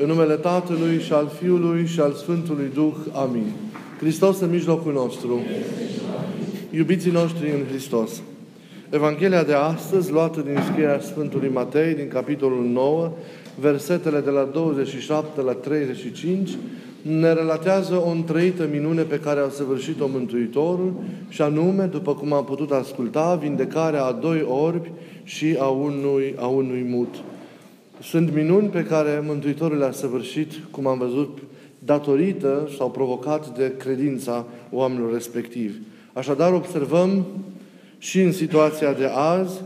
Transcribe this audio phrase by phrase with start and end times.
[0.00, 2.94] În numele Tatălui și al Fiului și al Sfântului Duh.
[3.12, 3.52] Amin.
[3.98, 5.40] Hristos în mijlocul nostru.
[6.70, 8.22] Iubiții noștri în Hristos.
[8.90, 13.10] Evanghelia de astăzi, luată din scrierea Sfântului Matei, din capitolul 9,
[13.60, 16.50] versetele de la 27 la 35,
[17.02, 20.92] ne relatează o întrăită minune pe care a săvârșit-o Mântuitorul
[21.28, 24.90] și anume, după cum am putut asculta, vindecarea a doi orbi
[25.22, 27.14] și a unui, a unui mut.
[28.02, 31.38] Sunt minuni pe care Mântuitorul le-a săvârșit, cum am văzut,
[31.78, 35.74] datorită sau provocat de credința oamenilor respectivi.
[36.12, 37.26] Așadar, observăm
[37.98, 39.60] și în situația de azi,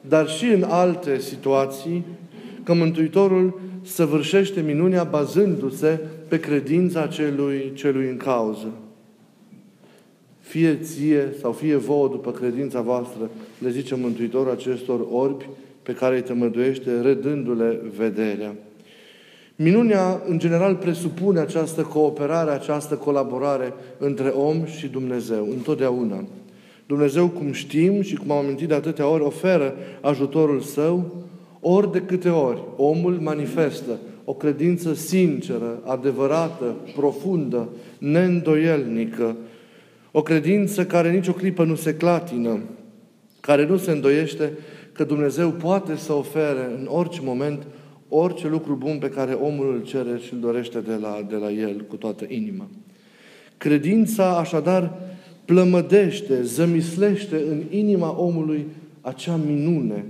[0.00, 2.04] dar și în alte situații,
[2.62, 8.68] că Mântuitorul săvârșește minunea bazându-se pe credința celui, celui în cauză.
[10.40, 15.48] Fie ție sau fie vouă după credința voastră, le zice Mântuitorul acestor orbi,
[15.88, 18.54] pe care îi tămăduiește, redându-le vederea.
[19.56, 26.24] Minunea, în general, presupune această cooperare, această colaborare între om și Dumnezeu, întotdeauna.
[26.86, 31.24] Dumnezeu, cum știm și cum am amintit de atâtea ori, oferă ajutorul Său,
[31.60, 39.36] ori de câte ori omul manifestă o credință sinceră, adevărată, profundă, neîndoielnică,
[40.10, 42.58] o credință care nicio clipă nu se clatină,
[43.40, 44.52] care nu se îndoiește
[44.98, 47.66] că Dumnezeu poate să ofere în orice moment
[48.08, 51.50] orice lucru bun pe care omul îl cere și îl dorește de la, de la
[51.50, 52.68] el cu toată inima.
[53.56, 54.98] Credința, așadar,
[55.44, 58.66] plămădește, zămislește în inima omului
[59.00, 60.04] acea minune.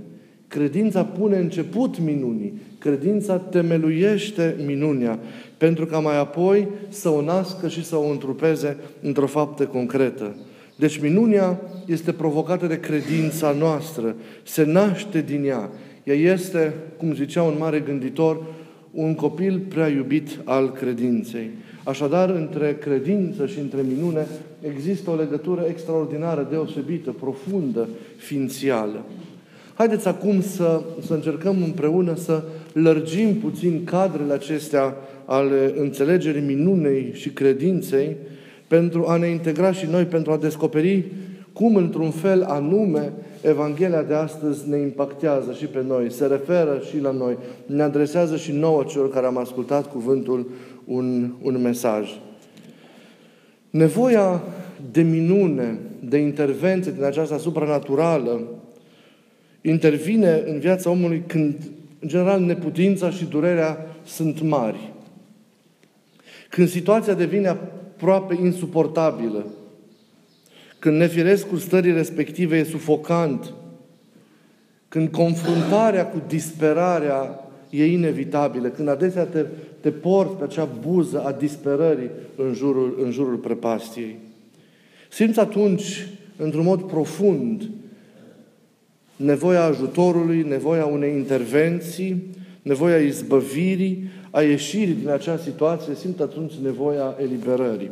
[0.47, 2.53] Credința pune început minunii.
[2.79, 5.19] Credința temeluiește minunea,
[5.57, 10.35] pentru ca mai apoi să o nască și să o întrupeze într-o faptă concretă.
[10.79, 15.69] Deci minunia este provocată de credința noastră, se naște din ea.
[16.03, 18.43] Ea este, cum zicea un mare gânditor,
[18.91, 21.49] un copil prea iubit al credinței.
[21.83, 24.27] Așadar, între credință și între minune
[24.61, 29.05] există o legătură extraordinară, deosebită, profundă, ființială.
[29.73, 37.29] Haideți acum să, să încercăm împreună să lărgim puțin cadrele acestea ale înțelegerii minunei și
[37.29, 38.15] credinței,
[38.69, 41.05] pentru a ne integra și noi, pentru a descoperi
[41.53, 46.99] cum, într-un fel anume, Evanghelia de astăzi ne impactează și pe noi, se referă și
[46.99, 50.49] la noi, ne adresează și nouă celor care am ascultat cuvântul
[50.85, 52.09] un, un mesaj.
[53.69, 54.43] Nevoia
[54.91, 58.41] de minune, de intervenție din aceasta supranaturală,
[59.61, 61.55] intervine în viața omului când,
[61.99, 64.93] în general, neputința și durerea sunt mari.
[66.49, 67.57] Când situația devine
[67.99, 69.45] aproape insuportabilă.
[70.79, 73.53] Când nefirescul stării respective e sufocant,
[74.87, 79.45] când confruntarea cu disperarea e inevitabilă, când adesea te,
[79.79, 84.15] te porți pe acea buză a disperării în jurul, în jurul prepastiei.
[85.09, 87.69] Simți atunci, într-un mod profund,
[89.15, 92.23] nevoia ajutorului, nevoia unei intervenții,
[92.61, 97.91] nevoia izbăvirii, a ieșirii din acea situație, simt atunci nevoia eliberării.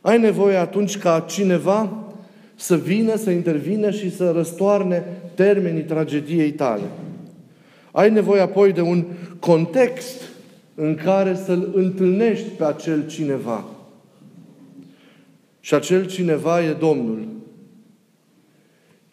[0.00, 2.06] Ai nevoie atunci ca cineva
[2.54, 6.82] să vină, să intervină și să răstoarne termenii tragediei tale.
[7.90, 9.04] Ai nevoie apoi de un
[9.38, 10.22] context
[10.74, 13.64] în care să-l întâlnești pe acel cineva.
[15.60, 17.28] Și acel cineva e Domnul.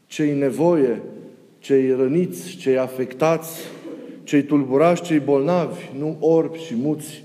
[0.05, 1.01] Cei nevoie,
[1.59, 3.59] cei răniți, cei afectați,
[4.23, 7.23] cei tulburași, cei bolnavi, nu orbi și muți,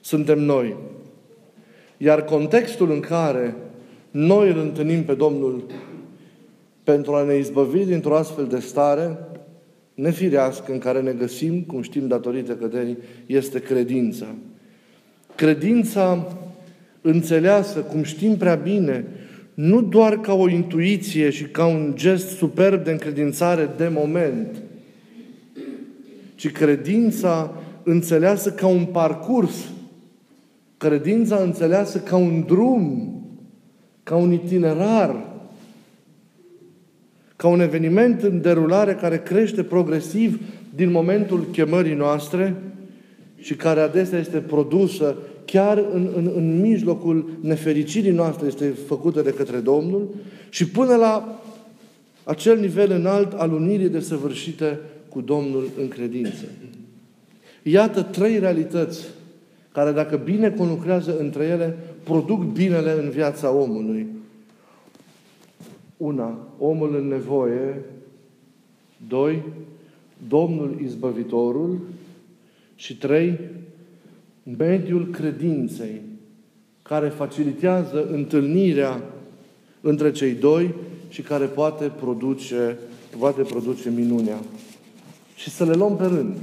[0.00, 0.76] suntem noi.
[1.96, 3.56] Iar contextul în care
[4.10, 5.64] noi îl întâlnim pe Domnul
[6.84, 9.18] pentru a ne izbăvi dintr-o astfel de stare
[9.94, 14.26] nefirească în care ne găsim, cum știm datorită căderii, este credința.
[15.34, 16.26] Credința
[17.00, 19.04] înțeleasă, cum știm prea bine,
[19.54, 24.62] nu doar ca o intuiție și ca un gest superb de încredințare de moment,
[26.44, 29.54] ci credința înțeleasă ca un parcurs,
[30.76, 33.12] credința înțeleasă ca un drum,
[34.02, 35.26] ca un itinerar,
[37.36, 40.40] ca un eveniment în derulare care crește progresiv
[40.74, 42.54] din momentul chemării noastre
[43.36, 49.30] și care adesea este produsă chiar în, în, în mijlocul nefericirii noastre, este făcută de
[49.30, 50.14] către Domnul
[50.48, 51.42] și până la
[52.24, 54.78] acel nivel înalt al unirii desăvârșite
[55.14, 56.44] cu Domnul în credință.
[57.62, 59.06] Iată trei realități
[59.72, 64.06] care, dacă bine conlucrează între ele, produc binele în viața omului.
[65.96, 67.80] Una, omul în nevoie.
[69.08, 69.42] Doi,
[70.28, 71.80] Domnul Izbăvitorul.
[72.74, 73.38] Și trei,
[74.58, 76.00] mediul credinței,
[76.82, 79.02] care facilitează întâlnirea
[79.80, 80.74] între cei doi
[81.08, 82.78] și care poate produce,
[83.18, 84.38] poate produce minunea.
[85.36, 86.36] Și să le luăm pe rând.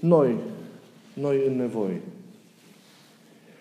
[0.00, 0.34] Noi,
[1.12, 2.00] noi în nevoie.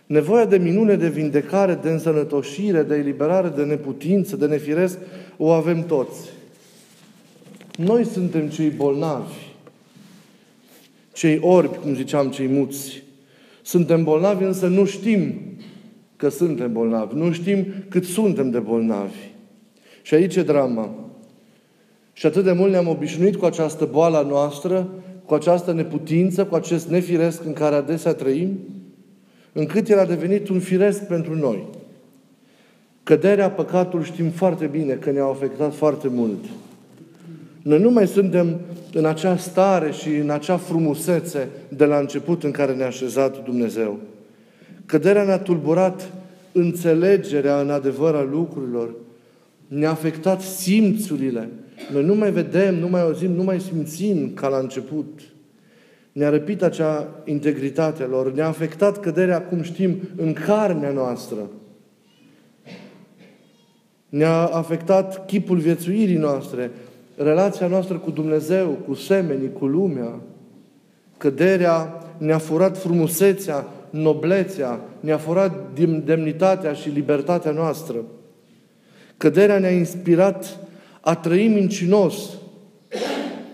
[0.06, 4.97] Nevoia de minune, de vindecare, de însănătoșire, de eliberare, de neputință, de nefiresc,
[5.38, 6.29] o avem toți.
[7.77, 9.33] Noi suntem cei bolnavi,
[11.13, 13.03] cei orbi, cum ziceam, cei muți.
[13.61, 15.33] Suntem bolnavi, însă nu știm
[16.15, 17.15] că suntem bolnavi.
[17.15, 19.33] Nu știm cât suntem de bolnavi.
[20.06, 20.90] Și aici e drama.
[22.13, 24.88] Și atât de mult ne-am obișnuit cu această boală noastră,
[25.25, 28.60] cu această neputință, cu acest nefiresc în care adesea trăim,
[29.52, 31.68] încât el a devenit un firesc pentru noi.
[33.04, 36.44] Căderea, păcatul știm foarte bine că ne-a afectat foarte mult.
[37.62, 38.60] Noi nu mai suntem
[38.94, 44.00] în acea stare și în acea frumusețe de la început în care ne-a așezat Dumnezeu.
[44.86, 46.12] Căderea ne-a tulburat
[46.52, 48.90] înțelegerea în adevăr a lucrurilor,
[49.67, 51.50] ne-a afectat simțurile.
[51.91, 55.19] Noi nu mai vedem, nu mai auzim, nu mai simțim ca la început.
[56.12, 61.50] Ne-a răpit acea integritate lor, ne-a afectat căderea, cum știm, în carnea noastră.
[64.09, 66.71] Ne-a afectat chipul viețuirii noastre,
[67.15, 70.19] relația noastră cu Dumnezeu, cu semenii, cu lumea.
[71.18, 77.95] Căderea ne-a furat frumusețea, noblețea, ne-a furat demnitatea și libertatea noastră.
[79.17, 80.57] Căderea ne-a inspirat
[81.01, 82.15] a trăi mincinos,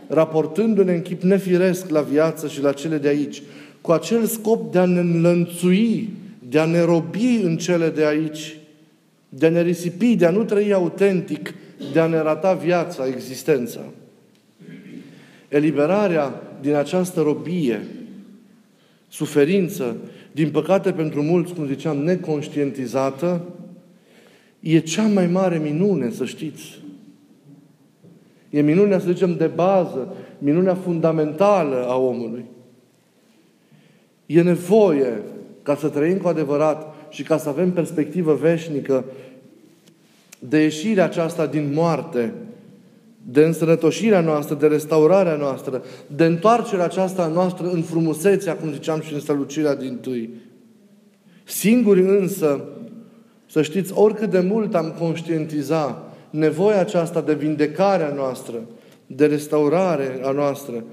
[0.08, 3.42] raportându-ne în chip nefiresc la viață și la cele de aici,
[3.82, 6.10] cu acel scop de a ne înlănțui,
[6.50, 8.58] de a ne robi în cele de aici,
[9.30, 11.54] de a ne risipi, de a nu trăi autentic,
[11.94, 13.80] de a ne rata viața, existența.
[15.48, 17.82] Eliberarea din această robie,
[19.10, 19.96] suferință,
[20.32, 23.42] din păcate pentru mulți, cum ziceam, neconștientizată,
[24.62, 26.80] e cea mai mare minune, să știți.
[28.50, 32.46] E minunea, să zicem, de bază, minunea fundamentală a omului.
[34.26, 35.22] E nevoie
[35.64, 39.06] ca să trăim cu adevărat și ca să avem perspectivă veșnică
[40.40, 42.34] de ieșirea aceasta din moarte,
[43.32, 45.84] de însănătoșirea noastră, de restaurarea noastră,
[46.16, 50.30] de întoarcerea aceasta noastră în frumusețea, cum ziceam, și în strălucirea din tâi.
[51.44, 52.64] Singuri însă,
[53.52, 58.56] să știți, oricât de mult am conștientiza nevoia aceasta de vindecare a noastră,
[59.06, 60.84] de restaurare a noastră,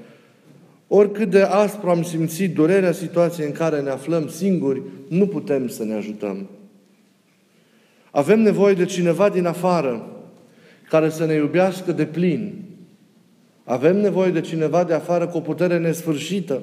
[0.89, 5.85] oricât de aspru am simțit durerea situației în care ne aflăm singuri, nu putem să
[5.85, 6.49] ne ajutăm.
[8.11, 10.07] Avem nevoie de cineva din afară
[10.89, 12.65] care să ne iubească de plin.
[13.65, 16.63] Avem nevoie de cineva de afară cu o putere nesfârșită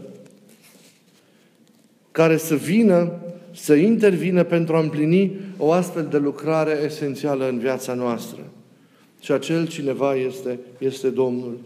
[2.12, 3.12] care să vină,
[3.56, 8.42] să intervină pentru a împlini o astfel de lucrare esențială în viața noastră.
[9.20, 11.58] Și acel cineva este, este Domnul.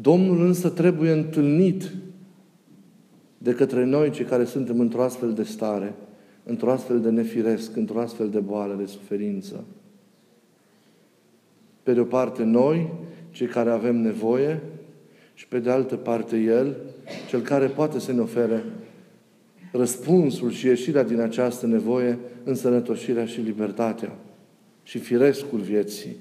[0.00, 1.90] Domnul însă trebuie întâlnit
[3.38, 5.94] de către noi, cei care suntem într-o astfel de stare–
[6.46, 9.64] într-o astfel de nefiresc, într-o astfel de boală, de suferință.
[11.82, 12.92] Pe de o parte noi,
[13.30, 14.62] cei care avem nevoie,
[15.36, 16.76] și pe de altă parte El,
[17.28, 18.64] Cel care poate să ne ofere
[19.72, 24.12] răspunsul și ieșirea din această nevoie, însănătoșirea și libertatea
[24.82, 26.16] și firescul vieții.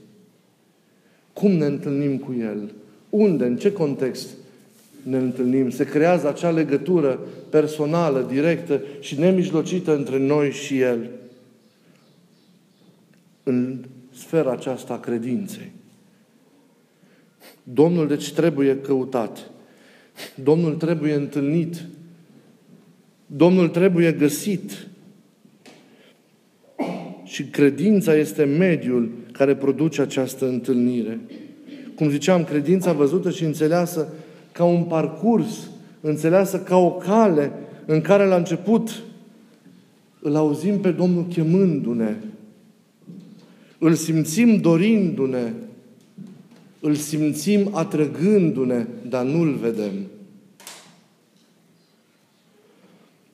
[1.34, 2.74] Cum ne întâlnim cu El?
[3.10, 3.46] Unde?
[3.46, 4.28] În ce context?
[5.06, 5.70] ne întâlnim.
[5.70, 7.20] Se creează acea legătură
[7.50, 11.10] personală, directă și nemijlocită între noi și El.
[13.44, 15.72] În sfera aceasta a credinței.
[17.74, 19.50] Domnul deci trebuie căutat.
[20.44, 21.86] Domnul trebuie întâlnit.
[23.26, 24.88] Domnul trebuie găsit.
[27.24, 31.20] Și credința este mediul care produce această întâlnire.
[31.96, 34.14] Cum ziceam, credința văzută și înțeleasă
[34.52, 35.70] ca un parcurs,
[36.02, 37.52] înțeleasă ca o cale
[37.86, 39.04] în care la început
[40.22, 42.16] îl auzim pe Domnul chemându-ne,
[43.78, 45.52] îl simțim dorindu-ne,
[46.86, 49.94] îl simțim atrăgându-ne, dar nu-l vedem.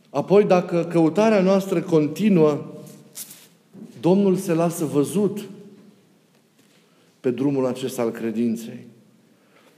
[0.09, 2.65] Apoi, dacă căutarea noastră continuă,
[3.99, 5.39] Domnul se lasă văzut
[7.19, 8.87] pe drumul acesta al credinței.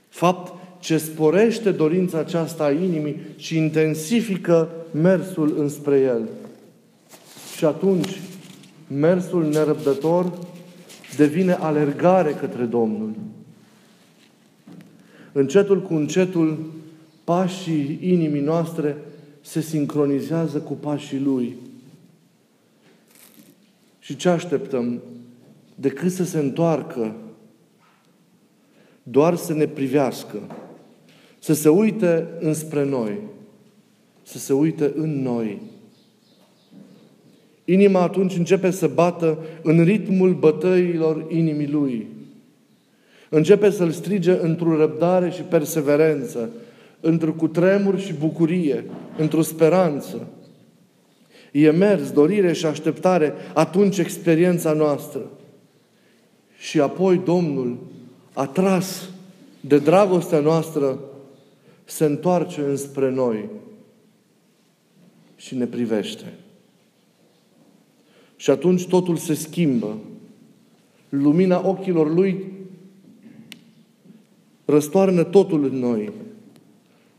[0.10, 6.30] Fapt ce sporește dorința aceasta a inimii și intensifică mersul înspre El.
[7.58, 8.22] Și atunci,
[8.88, 10.32] mersul nerăbdător
[11.18, 13.12] devine alergare către Domnul.
[15.34, 16.58] Încetul cu încetul,
[17.24, 18.98] pașii inimii noastre
[19.42, 21.56] se sincronizează cu pașii Lui.
[24.00, 25.02] Și ce așteptăm?
[25.75, 27.16] Decât să se întoarcă,
[29.04, 30.38] doar să ne privească,
[31.40, 33.20] să se uite înspre noi,
[34.24, 35.62] să se uite în noi.
[37.66, 42.08] Inima atunci începe să bată în ritmul bătăilor inimii Lui.
[43.34, 46.50] Începe să-L strige într-o răbdare și perseverență,
[47.00, 48.86] într-o cutremur și bucurie,
[49.18, 50.28] într-o speranță.
[51.52, 55.22] E mers, dorire și așteptare, atunci experiența noastră.
[56.58, 57.78] Și apoi Domnul,
[58.34, 59.10] atras
[59.60, 61.00] de dragostea noastră,
[61.86, 63.50] se întoarce înspre noi
[65.36, 66.34] și ne privește.
[68.36, 69.98] Și atunci totul se schimbă.
[71.10, 72.53] Lumina ochilor Lui
[74.65, 76.12] răstoarnă totul în noi.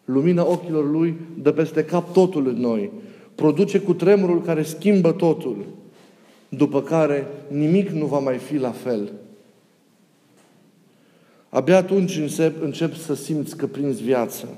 [0.05, 2.91] Lumina ochilor Lui dă peste cap totul în noi.
[3.35, 5.65] Produce cu tremurul care schimbă totul.
[6.49, 9.13] După care nimic nu va mai fi la fel.
[11.49, 14.49] Abia atunci încep, încep să simți că prinzi viață.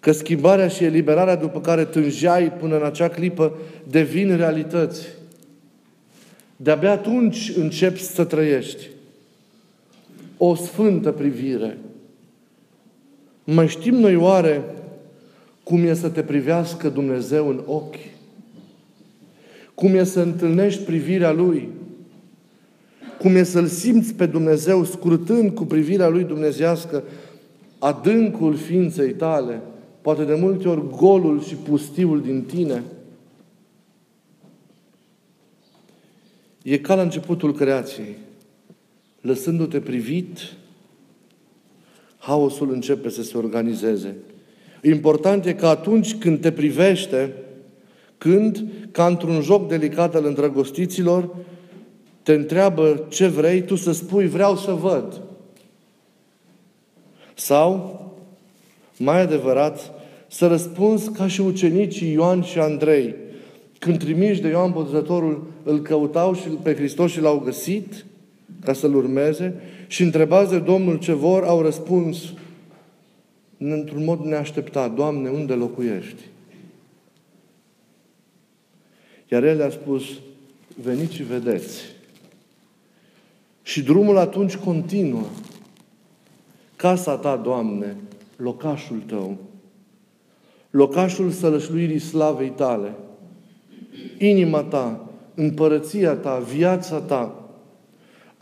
[0.00, 3.56] Că schimbarea și eliberarea după care tângeai până în acea clipă
[3.88, 5.06] devin realități.
[6.56, 8.86] De-abia atunci începi să trăiești.
[10.46, 11.78] O sfântă privire.
[13.44, 14.64] Mai știm noi oare
[15.62, 17.94] cum e să te privească Dumnezeu în ochi?
[19.74, 21.68] Cum e să întâlnești privirea Lui?
[23.18, 27.02] Cum e să-L simți pe Dumnezeu scrutând cu privirea Lui dumnezească
[27.78, 29.60] adâncul ființei tale?
[30.04, 32.82] poate de multe ori golul și pustiul din tine,
[36.62, 38.16] e ca la începutul creației.
[39.24, 40.38] Lăsându-te privit,
[42.18, 44.16] haosul începe să se organizeze.
[44.82, 47.32] Important e că atunci când te privește,
[48.18, 51.36] când, ca într-un joc delicat al îndrăgostiților,
[52.22, 55.20] te întreabă ce vrei, tu să spui vreau să văd.
[57.34, 58.00] Sau,
[58.98, 59.92] mai adevărat,
[60.28, 63.14] să răspunzi ca și ucenicii Ioan și Andrei.
[63.78, 68.04] Când trimiși de Ioan Botezătorul, îl căutau și pe Hristos și l-au găsit
[68.60, 69.54] ca să-L urmeze
[69.86, 72.32] și întrebați de Domnul ce vor, au răspuns
[73.58, 76.22] într-un mod neașteptat, Doamne, unde locuiești?
[79.28, 80.04] Iar El le-a spus,
[80.82, 81.82] veniți și vedeți.
[83.62, 85.26] Și drumul atunci continuă.
[86.76, 87.96] Casa ta, Doamne,
[88.36, 89.38] locașul tău,
[90.70, 92.94] locașul sălășluirii slavei tale,
[94.18, 97.43] inima ta, împărăția ta, viața ta,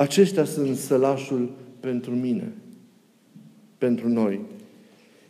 [0.02, 2.52] acestea sunt sălașul pentru mine,
[3.78, 4.40] pentru noi.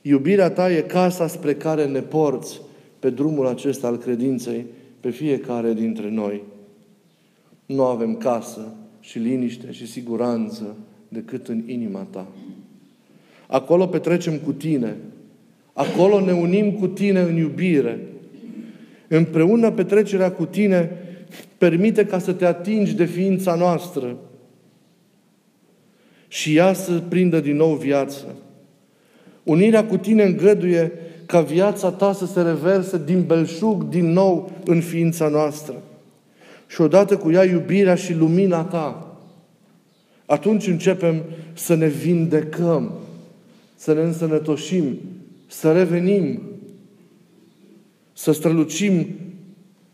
[0.02, 2.60] Iubirea ta e casa spre care ne porți
[2.98, 4.64] pe drumul acesta al credinței
[5.00, 6.42] pe fiecare dintre noi.
[7.66, 10.76] Nu avem casă și liniște și siguranță
[11.08, 12.26] decât în inima ta.
[13.46, 14.96] Acolo petrecem cu tine
[15.72, 17.98] Acolo ne unim cu tine în iubire.
[19.08, 20.90] Împreună petrecerea cu tine
[21.58, 24.16] permite ca să te atingi de ființa noastră
[26.32, 28.34] și ea să prindă din nou viață.
[29.42, 30.92] Unirea cu tine îngăduie
[31.26, 35.82] ca viața ta să se reverse din belșug din nou în ființa noastră.
[36.66, 39.16] Și odată cu ea iubirea și lumina ta,
[40.26, 41.22] atunci începem
[41.52, 42.92] să ne vindecăm,
[43.76, 44.98] să ne însănătoșim
[45.46, 46.42] să revenim,
[48.12, 49.06] să strălucim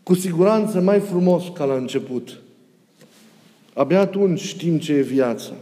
[0.03, 2.37] cu siguranță mai frumos ca la început.
[3.73, 5.53] Abia atunci știm ce e viața.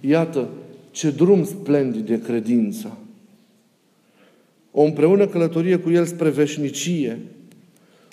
[0.00, 0.48] Iată
[0.90, 2.96] ce drum splendid de credința.
[4.70, 7.18] O împreună călătorie cu El spre veșnicie,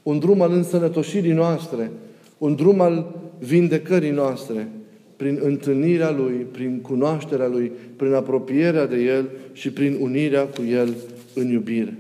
[0.04, 1.92] un drum al însănătoșirii noastre,
[2.38, 4.68] un drum al vindecării noastre,
[5.16, 10.96] prin întâlnirea Lui, prin cunoașterea Lui, prin apropierea de El și prin unirea cu El
[11.34, 11.98] în iubire.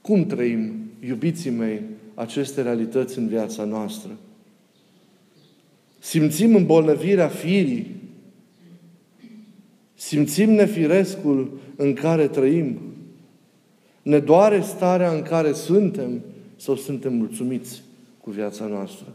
[0.00, 0.72] Cum trăim,
[1.06, 1.80] iubiții mei,
[2.14, 4.10] aceste realități în viața noastră?
[5.98, 8.01] Simțim îmbolnăvirea firii,
[10.06, 12.78] simțim nefirescul în care trăim,
[14.02, 16.20] ne doare starea în care suntem
[16.56, 17.82] sau suntem mulțumiți
[18.20, 19.06] cu viața noastră.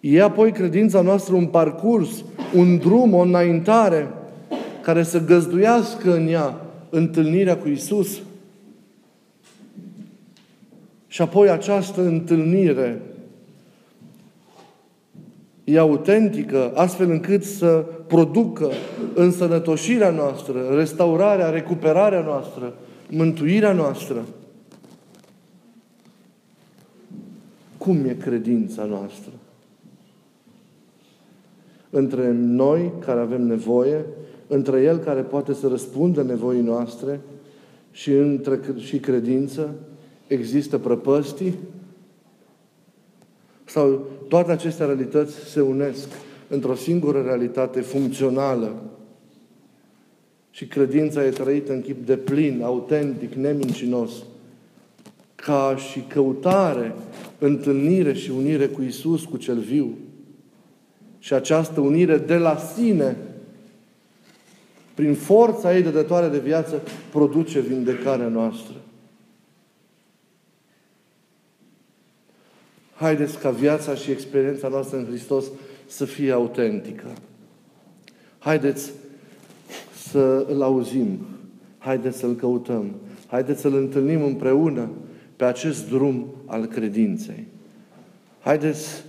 [0.00, 4.08] E apoi credința noastră un parcurs, un drum, o înaintare
[4.82, 6.60] care să găzduiască în ea
[6.90, 8.20] întâlnirea cu Isus.
[11.06, 13.00] Și apoi această întâlnire
[15.68, 18.70] e autentică, astfel încât să producă
[19.14, 22.74] însănătoșirea noastră, restaurarea, recuperarea noastră,
[23.10, 24.24] mântuirea noastră.
[27.78, 29.32] Cum e credința noastră?
[31.90, 34.04] Între noi care avem nevoie,
[34.46, 37.20] între El care poate să răspundă nevoii noastre
[37.90, 39.74] și, între, și credință,
[40.26, 41.54] există prăpăstii?
[43.68, 46.08] Sau toate aceste realități se unesc
[46.48, 48.82] într-o singură realitate funcțională
[50.50, 54.10] și credința e trăită în chip de plin, autentic, nemincinos,
[55.34, 56.94] ca și căutare,
[57.38, 59.96] întâlnire și unire cu Isus, cu cel viu.
[61.18, 63.16] Și această unire de la sine,
[64.94, 68.74] prin forța ei de dătoare de viață, produce vindecarea noastră.
[72.98, 75.44] Haideți ca viața și experiența noastră în Hristos
[75.86, 77.06] să fie autentică.
[78.38, 78.90] Haideți
[80.10, 81.18] să îl auzim.
[81.78, 82.94] Haideți să-l căutăm.
[83.26, 84.90] Haideți să-l întâlnim împreună
[85.36, 87.46] pe acest drum al credinței.
[88.40, 89.04] Haideți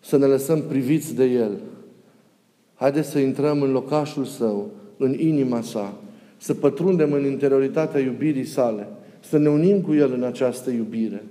[0.00, 1.60] să ne lăsăm priviți de El.
[2.74, 5.94] Haideți să intrăm în locașul Său, în inima Sa,
[6.36, 8.88] să pătrundem în interioritatea iubirii sale,
[9.20, 11.22] să ne unim cu El în această iubire.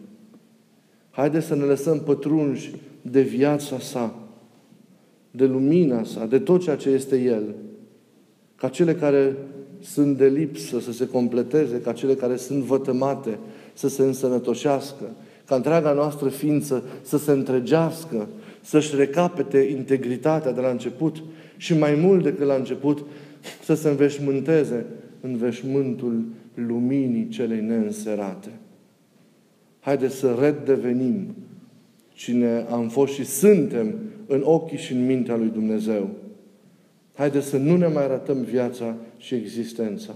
[1.15, 4.15] Haideți să ne lăsăm pătrunși de viața sa,
[5.31, 7.43] de lumina sa, de tot ceea ce este El.
[8.55, 9.36] Ca cele care
[9.81, 13.39] sunt de lipsă să se completeze, ca cele care sunt vătămate
[13.74, 15.03] să se însănătoșească,
[15.45, 18.27] ca întreaga noastră ființă să se întregească,
[18.62, 21.24] să-și recapete integritatea de la început
[21.57, 23.05] și mai mult decât la început,
[23.63, 24.86] să se înveșmânteze
[25.22, 28.50] în veșmântul luminii celei neînserate.
[29.85, 31.35] Haideți să redevenim
[32.13, 33.95] cine am fost și suntem
[34.27, 36.09] în ochii și în mintea lui Dumnezeu.
[37.13, 40.13] Haideți să nu ne mai arătăm viața și existența.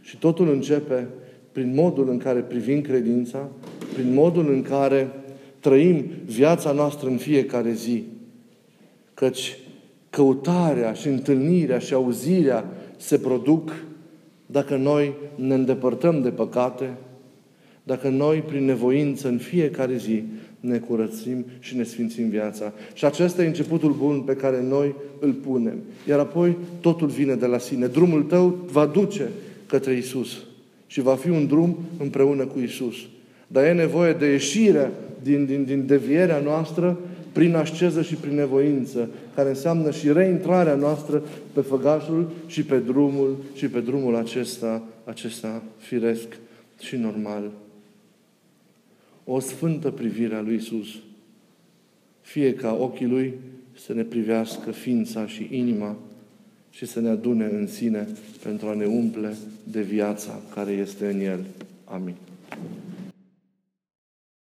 [0.00, 1.08] Și totul începe
[1.52, 3.48] prin modul în care privim credința,
[3.94, 5.10] prin modul în care
[5.60, 8.04] trăim viața noastră în fiecare zi.
[9.14, 9.58] Căci
[10.10, 12.64] căutarea și întâlnirea și auzirea
[12.96, 13.84] se produc
[14.46, 16.96] dacă noi ne îndepărtăm de păcate,
[17.86, 20.22] dacă noi, prin nevoință, în fiecare zi,
[20.60, 22.72] ne curățim și ne sfințim viața.
[22.92, 25.78] Și acesta e începutul bun pe care noi îl punem.
[26.08, 27.86] Iar apoi totul vine de la sine.
[27.86, 29.28] Drumul tău va duce
[29.66, 30.42] către Isus
[30.86, 32.94] și va fi un drum împreună cu Isus.
[33.46, 34.90] Dar e nevoie de ieșire
[35.22, 36.98] din, din, din devierea noastră
[37.32, 43.36] prin asceză și prin nevoință, care înseamnă și reintrarea noastră pe făgașul și pe drumul
[43.54, 46.26] și pe drumul acesta, acesta firesc
[46.80, 47.50] și normal
[49.24, 50.88] o sfântă privire a lui Isus.
[52.20, 53.34] Fie ca ochii Lui
[53.76, 55.96] să ne privească ființa și inima
[56.70, 58.08] și să ne adune în sine
[58.42, 61.44] pentru a ne umple de viața care este în El.
[61.84, 62.14] Amin.